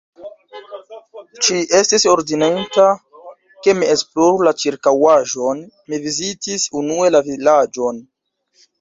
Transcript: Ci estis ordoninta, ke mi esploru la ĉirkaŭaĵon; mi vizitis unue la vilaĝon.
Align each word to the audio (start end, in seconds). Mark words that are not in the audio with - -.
Ci 1.47 1.59
estis 1.79 2.05
ordoninta, 2.13 2.87
ke 3.69 3.77
mi 3.83 3.91
esploru 3.99 4.49
la 4.51 4.57
ĉirkaŭaĵon; 4.65 5.65
mi 5.89 6.05
vizitis 6.11 6.69
unue 6.85 7.17
la 7.17 7.27
vilaĝon. 7.33 8.07